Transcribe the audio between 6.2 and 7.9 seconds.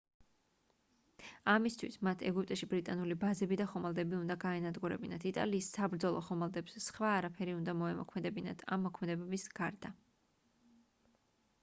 ხომალდებს სხვა არაფერი უნდა